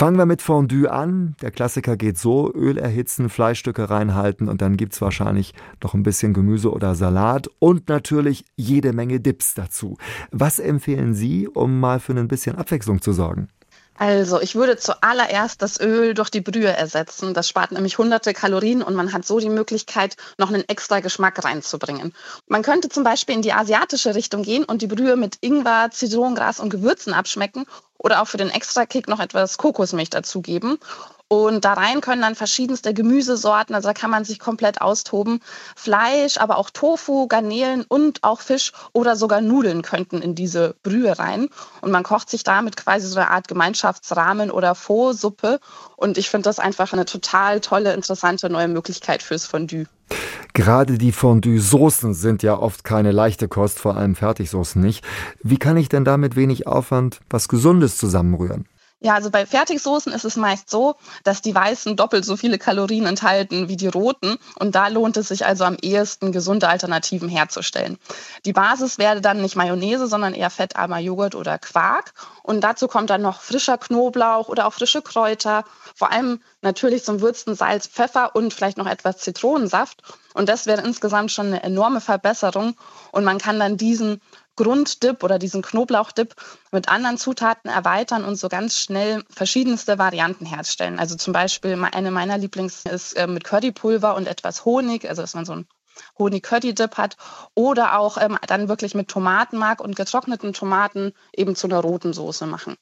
Fangen 0.00 0.16
wir 0.16 0.24
mit 0.24 0.40
Fondue 0.40 0.90
an. 0.90 1.36
Der 1.42 1.50
Klassiker 1.50 1.94
geht 1.98 2.16
so, 2.16 2.50
Öl 2.54 2.78
erhitzen, 2.78 3.28
Fleischstücke 3.28 3.90
reinhalten 3.90 4.48
und 4.48 4.62
dann 4.62 4.78
gibt's 4.78 5.02
wahrscheinlich 5.02 5.52
noch 5.82 5.92
ein 5.92 6.04
bisschen 6.04 6.32
Gemüse 6.32 6.70
oder 6.72 6.94
Salat 6.94 7.50
und 7.58 7.90
natürlich 7.90 8.46
jede 8.56 8.94
Menge 8.94 9.20
Dips 9.20 9.52
dazu. 9.52 9.98
Was 10.30 10.58
empfehlen 10.58 11.12
Sie, 11.12 11.48
um 11.48 11.80
mal 11.80 12.00
für 12.00 12.14
ein 12.14 12.28
bisschen 12.28 12.56
Abwechslung 12.56 13.02
zu 13.02 13.12
sorgen? 13.12 13.50
Also, 13.98 14.40
ich 14.40 14.54
würde 14.54 14.78
zuallererst 14.78 15.60
das 15.60 15.78
Öl 15.78 16.14
durch 16.14 16.30
die 16.30 16.40
Brühe 16.40 16.68
ersetzen. 16.68 17.34
Das 17.34 17.46
spart 17.46 17.70
nämlich 17.70 17.98
hunderte 17.98 18.32
Kalorien 18.32 18.82
und 18.82 18.94
man 18.94 19.12
hat 19.12 19.26
so 19.26 19.38
die 19.38 19.50
Möglichkeit, 19.50 20.16
noch 20.38 20.48
einen 20.48 20.66
extra 20.66 21.00
Geschmack 21.00 21.44
reinzubringen. 21.44 22.14
Man 22.46 22.62
könnte 22.62 22.88
zum 22.88 23.04
Beispiel 23.04 23.34
in 23.34 23.42
die 23.42 23.52
asiatische 23.52 24.14
Richtung 24.14 24.44
gehen 24.44 24.64
und 24.64 24.80
die 24.80 24.86
Brühe 24.86 25.16
mit 25.16 25.36
Ingwer, 25.42 25.90
Zitronengras 25.90 26.58
und 26.58 26.70
Gewürzen 26.70 27.12
abschmecken 27.12 27.66
oder 28.02 28.22
auch 28.22 28.26
für 28.26 28.38
den 28.38 28.50
Extra-Kick 28.50 29.08
noch 29.08 29.20
etwas 29.20 29.58
Kokosmilch 29.58 30.10
dazugeben. 30.10 30.78
Und 31.28 31.64
da 31.64 31.74
rein 31.74 32.00
können 32.00 32.22
dann 32.22 32.34
verschiedenste 32.34 32.92
Gemüsesorten, 32.92 33.72
also 33.76 33.86
da 33.86 33.94
kann 33.94 34.10
man 34.10 34.24
sich 34.24 34.40
komplett 34.40 34.80
austoben. 34.80 35.40
Fleisch, 35.76 36.38
aber 36.38 36.58
auch 36.58 36.70
Tofu, 36.70 37.28
Garnelen 37.28 37.84
und 37.86 38.24
auch 38.24 38.40
Fisch 38.40 38.72
oder 38.92 39.14
sogar 39.14 39.40
Nudeln 39.40 39.82
könnten 39.82 40.22
in 40.22 40.34
diese 40.34 40.74
Brühe 40.82 41.16
rein. 41.16 41.48
Und 41.82 41.92
man 41.92 42.02
kocht 42.02 42.30
sich 42.30 42.42
damit 42.42 42.76
quasi 42.76 43.06
so 43.06 43.20
eine 43.20 43.30
Art 43.30 43.46
Gemeinschaftsrahmen 43.46 44.50
oder 44.50 44.74
Faux-Suppe. 44.74 45.60
Und 45.94 46.18
ich 46.18 46.30
finde 46.30 46.48
das 46.48 46.58
einfach 46.58 46.92
eine 46.92 47.04
total 47.04 47.60
tolle, 47.60 47.92
interessante 47.92 48.50
neue 48.50 48.66
Möglichkeit 48.66 49.22
fürs 49.22 49.46
Fondue. 49.46 49.86
Gerade 50.52 50.98
die 50.98 51.12
Fondue-Soßen 51.12 52.14
sind 52.14 52.42
ja 52.42 52.58
oft 52.58 52.84
keine 52.84 53.12
leichte 53.12 53.48
Kost, 53.48 53.78
vor 53.78 53.96
allem 53.96 54.14
Fertigsoßen 54.14 54.80
nicht. 54.80 55.04
Wie 55.42 55.58
kann 55.58 55.76
ich 55.76 55.88
denn 55.88 56.04
da 56.04 56.16
mit 56.16 56.36
wenig 56.36 56.66
Aufwand 56.66 57.20
was 57.30 57.48
Gesundes 57.48 57.96
zusammenrühren? 57.96 58.66
Ja, 59.02 59.14
also 59.14 59.30
bei 59.30 59.46
Fertigsoßen 59.46 60.12
ist 60.12 60.24
es 60.24 60.36
meist 60.36 60.68
so, 60.68 60.96
dass 61.24 61.40
die 61.40 61.54
weißen 61.54 61.96
doppelt 61.96 62.26
so 62.26 62.36
viele 62.36 62.58
Kalorien 62.58 63.06
enthalten 63.06 63.68
wie 63.68 63.76
die 63.78 63.86
roten. 63.86 64.36
Und 64.58 64.74
da 64.74 64.88
lohnt 64.88 65.16
es 65.16 65.28
sich 65.28 65.46
also 65.46 65.64
am 65.64 65.78
ehesten, 65.80 66.32
gesunde 66.32 66.68
Alternativen 66.68 67.30
herzustellen. 67.30 67.98
Die 68.44 68.52
Basis 68.52 68.98
wäre 68.98 69.22
dann 69.22 69.40
nicht 69.40 69.56
Mayonnaise, 69.56 70.06
sondern 70.06 70.34
eher 70.34 70.50
fettarmer 70.50 70.98
Joghurt 70.98 71.34
oder 71.34 71.58
Quark. 71.58 72.12
Und 72.42 72.60
dazu 72.60 72.88
kommt 72.88 73.08
dann 73.08 73.22
noch 73.22 73.40
frischer 73.40 73.78
Knoblauch 73.78 74.48
oder 74.48 74.66
auch 74.66 74.74
frische 74.74 75.00
Kräuter, 75.00 75.64
vor 75.94 76.12
allem 76.12 76.42
natürlich 76.60 77.02
zum 77.02 77.22
Würzen 77.22 77.54
Salz, 77.54 77.86
Pfeffer 77.86 78.36
und 78.36 78.52
vielleicht 78.52 78.76
noch 78.76 78.86
etwas 78.86 79.16
Zitronensaft. 79.18 80.02
Und 80.34 80.50
das 80.50 80.66
wäre 80.66 80.82
insgesamt 80.82 81.32
schon 81.32 81.46
eine 81.46 81.62
enorme 81.62 82.02
Verbesserung. 82.02 82.76
Und 83.12 83.24
man 83.24 83.38
kann 83.38 83.58
dann 83.58 83.78
diesen 83.78 84.20
Grunddip 84.56 85.22
oder 85.22 85.38
diesen 85.38 85.62
Knoblauchdip 85.62 86.34
mit 86.70 86.88
anderen 86.88 87.18
Zutaten 87.18 87.70
erweitern 87.70 88.24
und 88.24 88.36
so 88.36 88.48
ganz 88.48 88.78
schnell 88.78 89.24
verschiedenste 89.30 89.98
Varianten 89.98 90.46
herstellen. 90.46 90.98
Also 90.98 91.16
zum 91.16 91.32
Beispiel 91.32 91.82
eine 91.92 92.10
meiner 92.10 92.38
Lieblings 92.38 92.84
ist 92.84 93.14
äh, 93.14 93.26
mit 93.26 93.44
Currypulver 93.44 94.14
und 94.14 94.26
etwas 94.26 94.64
Honig, 94.64 95.08
also 95.08 95.22
dass 95.22 95.34
man 95.34 95.44
so 95.44 95.52
einen 95.52 95.68
Honig-Curry-Dip 96.18 96.96
hat 96.96 97.16
oder 97.54 97.98
auch 97.98 98.18
ähm, 98.18 98.38
dann 98.46 98.68
wirklich 98.68 98.94
mit 98.94 99.08
Tomatenmark 99.08 99.80
und 99.80 99.96
getrockneten 99.96 100.52
Tomaten 100.52 101.12
eben 101.34 101.56
zu 101.56 101.66
einer 101.66 101.80
roten 101.80 102.12
Soße 102.12 102.46
machen. 102.46 102.76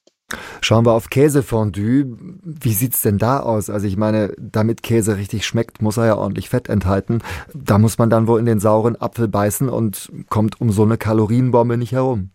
Schauen 0.68 0.84
wir 0.84 0.92
auf 0.92 1.08
Käsefondue. 1.08 2.04
Wie 2.42 2.74
sieht's 2.74 3.00
denn 3.00 3.16
da 3.16 3.40
aus? 3.40 3.70
Also 3.70 3.86
ich 3.86 3.96
meine, 3.96 4.34
damit 4.38 4.82
Käse 4.82 5.16
richtig 5.16 5.46
schmeckt, 5.46 5.80
muss 5.80 5.96
er 5.96 6.04
ja 6.04 6.16
ordentlich 6.18 6.50
Fett 6.50 6.68
enthalten. 6.68 7.22
Da 7.54 7.78
muss 7.78 7.96
man 7.96 8.10
dann 8.10 8.26
wohl 8.26 8.38
in 8.38 8.44
den 8.44 8.60
sauren 8.60 8.94
Apfel 9.00 9.28
beißen 9.28 9.70
und 9.70 10.12
kommt 10.28 10.60
um 10.60 10.70
so 10.70 10.82
eine 10.82 10.98
Kalorienbombe 10.98 11.78
nicht 11.78 11.92
herum. 11.92 12.32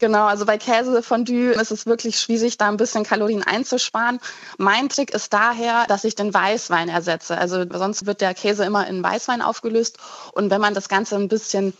Genau, 0.00 0.26
also 0.26 0.44
bei 0.44 0.58
Käsefondue 0.58 1.52
ist 1.52 1.70
es 1.70 1.86
wirklich 1.86 2.18
schwierig, 2.18 2.58
da 2.58 2.68
ein 2.68 2.76
bisschen 2.76 3.04
Kalorien 3.04 3.42
einzusparen. 3.42 4.20
Mein 4.58 4.90
Trick 4.90 5.14
ist 5.14 5.32
daher, 5.32 5.86
dass 5.88 6.04
ich 6.04 6.14
den 6.14 6.34
Weißwein 6.34 6.90
ersetze. 6.90 7.38
Also 7.38 7.64
sonst 7.72 8.04
wird 8.04 8.20
der 8.20 8.34
Käse 8.34 8.66
immer 8.66 8.86
in 8.86 9.02
Weißwein 9.02 9.40
aufgelöst. 9.40 9.96
Und 10.34 10.50
wenn 10.50 10.60
man 10.60 10.74
das 10.74 10.90
Ganze 10.90 11.16
ein 11.16 11.28
bisschen 11.28 11.72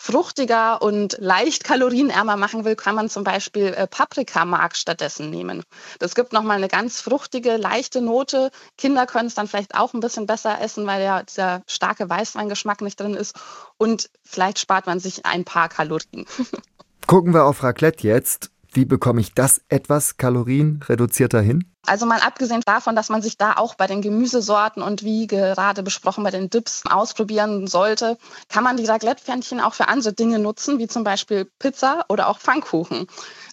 fruchtiger 0.00 0.80
und 0.80 1.16
leicht 1.18 1.64
kalorienärmer 1.64 2.36
machen 2.36 2.64
will, 2.64 2.76
kann 2.76 2.94
man 2.94 3.10
zum 3.10 3.24
Beispiel 3.24 3.74
äh, 3.74 3.88
Paprikamark 3.88 4.76
stattdessen 4.76 5.28
nehmen. 5.28 5.64
Das 5.98 6.14
gibt 6.14 6.32
nochmal 6.32 6.56
eine 6.56 6.68
ganz 6.68 7.00
fruchtige, 7.00 7.56
leichte 7.56 8.00
Note. 8.00 8.50
Kinder 8.78 9.06
können 9.06 9.26
es 9.26 9.34
dann 9.34 9.48
vielleicht 9.48 9.74
auch 9.74 9.92
ein 9.94 10.00
bisschen 10.00 10.26
besser 10.26 10.60
essen, 10.60 10.86
weil 10.86 11.02
ja 11.02 11.24
dieser 11.24 11.62
starke 11.66 12.08
Weißweingeschmack 12.08 12.80
nicht 12.80 13.00
drin 13.00 13.14
ist. 13.14 13.34
Und 13.76 14.08
vielleicht 14.22 14.60
spart 14.60 14.86
man 14.86 15.00
sich 15.00 15.26
ein 15.26 15.44
paar 15.44 15.68
Kalorien. 15.68 16.26
Gucken 17.08 17.34
wir 17.34 17.44
auf 17.44 17.64
Raclette 17.64 18.06
jetzt. 18.06 18.50
Wie 18.72 18.84
bekomme 18.84 19.20
ich 19.20 19.34
das 19.34 19.62
etwas 19.68 20.16
kalorienreduzierter 20.16 21.40
hin? 21.40 21.64
Also 21.86 22.04
mal 22.04 22.20
abgesehen 22.20 22.60
davon, 22.66 22.94
dass 22.94 23.08
man 23.08 23.22
sich 23.22 23.38
da 23.38 23.54
auch 23.54 23.74
bei 23.74 23.86
den 23.86 24.02
Gemüsesorten 24.02 24.82
und 24.82 25.04
wie 25.04 25.26
gerade 25.26 25.82
besprochen 25.82 26.22
bei 26.22 26.30
den 26.30 26.50
Dips 26.50 26.82
ausprobieren 26.88 27.66
sollte, 27.66 28.18
kann 28.50 28.62
man 28.62 28.76
die 28.76 28.84
Raclette-Pfännchen 28.84 29.60
auch 29.60 29.72
für 29.72 29.88
andere 29.88 30.12
Dinge 30.12 30.38
nutzen, 30.38 30.78
wie 30.78 30.86
zum 30.86 31.02
Beispiel 31.02 31.50
Pizza 31.58 32.04
oder 32.10 32.28
auch 32.28 32.40
Pfannkuchen. 32.40 33.06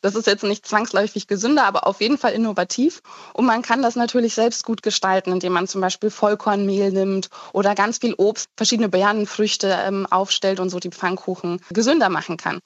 Das 0.05 0.13
ist 0.13 0.27
jetzt 0.27 0.43
nicht 0.43 0.67
zwangsläufig 0.67 1.25
gesünder, 1.25 1.65
aber 1.65 1.87
auf 1.87 1.99
jeden 1.99 2.19
Fall 2.19 2.33
innovativ. 2.33 3.01
Und 3.33 3.47
man 3.47 3.63
kann 3.63 3.81
das 3.81 3.95
natürlich 3.95 4.35
selbst 4.35 4.63
gut 4.63 4.83
gestalten, 4.83 5.31
indem 5.31 5.53
man 5.53 5.67
zum 5.67 5.81
Beispiel 5.81 6.11
Vollkornmehl 6.11 6.91
nimmt 6.91 7.31
oder 7.53 7.73
ganz 7.73 7.97
viel 7.97 8.13
Obst, 8.13 8.49
verschiedene 8.55 8.87
Beerenfrüchte 8.87 9.67
ähm, 9.67 10.05
aufstellt 10.05 10.59
und 10.59 10.69
so 10.69 10.77
die 10.77 10.91
Pfannkuchen 10.91 11.59
gesünder 11.71 12.09
machen 12.09 12.37
kann. 12.37 12.59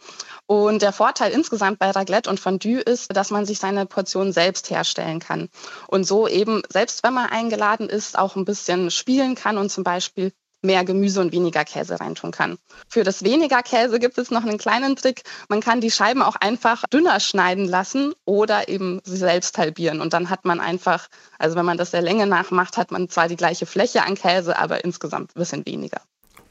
Und 0.47 0.81
der 0.81 0.91
Vorteil 0.91 1.31
insgesamt 1.31 1.79
bei 1.79 1.91
Raclette 1.91 2.29
und 2.29 2.41
Fondue 2.41 2.81
ist, 2.81 3.15
dass 3.15 3.31
man 3.31 3.45
sich 3.45 3.59
seine 3.59 3.85
Portion 3.85 4.33
selbst 4.33 4.69
herstellen 4.69 5.19
kann. 5.19 5.47
Und 5.87 6.03
so 6.03 6.27
eben, 6.27 6.61
selbst 6.67 7.03
wenn 7.03 7.13
man 7.13 7.29
eingeladen 7.29 7.87
ist, 7.87 8.19
auch 8.19 8.35
ein 8.35 8.43
bisschen 8.43 8.91
spielen 8.91 9.35
kann 9.35 9.57
und 9.57 9.71
zum 9.71 9.85
Beispiel 9.85 10.33
mehr 10.61 10.83
Gemüse 10.83 11.21
und 11.21 11.31
weniger 11.31 11.63
Käse 11.63 11.99
reintun 11.99 12.31
kann. 12.31 12.57
Für 12.87 13.03
das 13.03 13.23
weniger 13.23 13.61
Käse 13.63 13.99
gibt 13.99 14.17
es 14.17 14.31
noch 14.31 14.43
einen 14.43 14.57
kleinen 14.57 14.95
Trick. 14.95 15.23
Man 15.47 15.61
kann 15.61 15.81
die 15.81 15.91
Scheiben 15.91 16.21
auch 16.21 16.35
einfach 16.35 16.83
dünner 16.91 17.19
schneiden 17.19 17.65
lassen 17.65 18.13
oder 18.25 18.67
eben 18.67 18.99
sie 19.03 19.17
selbst 19.17 19.57
halbieren. 19.57 20.01
Und 20.01 20.13
dann 20.13 20.29
hat 20.29 20.45
man 20.45 20.59
einfach, 20.59 21.07
also 21.37 21.55
wenn 21.55 21.65
man 21.65 21.77
das 21.77 21.91
der 21.91 22.01
Länge 22.01 22.27
nach 22.27 22.51
macht, 22.51 22.77
hat 22.77 22.91
man 22.91 23.09
zwar 23.09 23.27
die 23.27 23.37
gleiche 23.37 23.65
Fläche 23.65 24.03
an 24.03 24.15
Käse, 24.15 24.57
aber 24.57 24.83
insgesamt 24.83 25.35
ein 25.35 25.39
bisschen 25.39 25.65
weniger. 25.65 26.01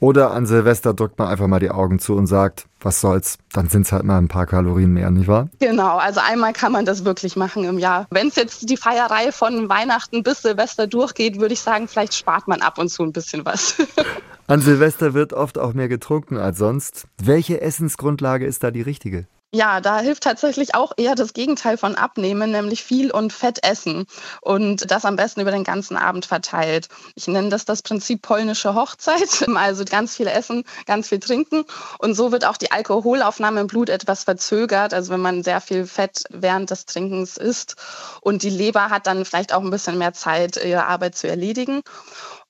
Oder 0.01 0.31
an 0.31 0.45
Silvester 0.45 0.93
drückt 0.93 1.19
man 1.19 1.27
einfach 1.27 1.47
mal 1.47 1.59
die 1.59 1.71
Augen 1.71 1.99
zu 1.99 2.15
und 2.15 2.27
sagt, 2.27 2.67
was 2.79 3.01
soll's, 3.01 3.37
dann 3.51 3.67
sind 3.67 3.85
es 3.85 3.91
halt 3.91 4.05
mal 4.05 4.17
ein 4.17 4.29
paar 4.29 4.45
Kalorien 4.45 4.93
mehr, 4.93 5.11
nicht 5.11 5.27
wahr? 5.27 5.49
Genau, 5.59 5.97
also 5.97 6.21
einmal 6.21 6.53
kann 6.53 6.71
man 6.71 6.85
das 6.85 7.03
wirklich 7.03 7.35
machen 7.35 7.65
im 7.65 7.77
Jahr. 7.77 8.07
Wenn 8.09 8.29
es 8.29 8.37
jetzt 8.37 8.69
die 8.69 8.77
Feierei 8.77 9.33
von 9.33 9.67
Weihnachten 9.67 10.23
bis 10.23 10.41
Silvester 10.41 10.87
durchgeht, 10.87 11.41
würde 11.41 11.53
ich 11.53 11.59
sagen, 11.59 11.89
vielleicht 11.89 12.13
spart 12.13 12.47
man 12.47 12.61
ab 12.61 12.77
und 12.77 12.89
zu 12.89 13.03
ein 13.03 13.11
bisschen 13.11 13.43
was. 13.43 13.75
An 14.47 14.61
Silvester 14.61 15.13
wird 15.13 15.33
oft 15.33 15.57
auch 15.57 15.73
mehr 15.73 15.89
getrunken 15.89 16.37
als 16.37 16.57
sonst. 16.57 17.05
Welche 17.21 17.61
Essensgrundlage 17.61 18.45
ist 18.45 18.63
da 18.63 18.71
die 18.71 18.81
richtige? 18.81 19.27
Ja, 19.51 19.81
da 19.81 19.99
hilft 19.99 20.21
tatsächlich 20.23 20.75
auch 20.75 20.91
eher 20.97 21.15
das 21.15 21.33
Gegenteil 21.33 21.75
von 21.77 21.95
abnehmen, 21.95 22.51
nämlich 22.51 22.83
viel 22.83 23.09
und 23.09 23.33
fett 23.33 23.63
essen 23.65 24.05
und 24.41 24.91
das 24.91 25.05
am 25.05 25.15
besten 25.15 25.41
über 25.41 25.49
den 25.49 25.63
ganzen 25.63 25.97
Abend 25.97 26.27
verteilt. 26.27 26.87
Ich 27.15 27.27
nenne 27.27 27.49
das 27.49 27.65
das 27.65 27.81
Prinzip 27.81 28.21
polnische 28.21 28.75
Hochzeit, 28.75 29.47
also 29.55 29.85
ganz 29.85 30.15
viel 30.15 30.27
essen, 30.27 30.65
ganz 30.85 31.09
viel 31.09 31.19
trinken 31.19 31.65
und 31.97 32.13
so 32.13 32.31
wird 32.31 32.45
auch 32.45 32.57
die 32.57 32.71
Alkoholaufnahme 32.71 33.61
im 33.61 33.67
Blut 33.67 33.89
etwas 33.89 34.25
verzögert, 34.25 34.93
also 34.93 35.11
wenn 35.11 35.21
man 35.21 35.43
sehr 35.43 35.61
viel 35.61 35.87
Fett 35.87 36.25
während 36.29 36.69
des 36.69 36.85
Trinkens 36.85 37.35
isst 37.37 37.75
und 38.21 38.43
die 38.43 38.51
Leber 38.51 38.91
hat 38.91 39.07
dann 39.07 39.25
vielleicht 39.25 39.51
auch 39.51 39.61
ein 39.61 39.71
bisschen 39.71 39.97
mehr 39.97 40.13
Zeit, 40.13 40.63
ihre 40.63 40.85
Arbeit 40.85 41.15
zu 41.15 41.27
erledigen. 41.27 41.81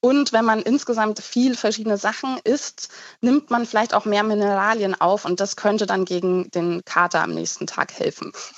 Und 0.02 0.32
wenn 0.32 0.46
man 0.46 0.62
insgesamt 0.62 1.20
viel 1.20 1.56
verschiedene 1.56 1.98
Sachen 1.98 2.38
isst, 2.46 2.90
nimmt 3.20 3.50
man 3.50 3.66
vielleicht 3.66 3.94
auch 3.94 4.06
mehr 4.06 4.24
Mineralien 4.24 5.00
auf 5.00 5.26
und 5.26 5.42
das 5.42 5.58
könnte 5.58 5.86
dann 5.86 6.06
gegen 6.06 6.50
den 6.52 6.86
Kater 6.86 7.22
am 7.22 7.32
nächsten 7.32 7.68
Tag 7.68 7.92
helfen. 7.94 8.32